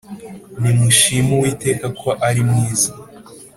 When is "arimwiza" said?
2.27-2.89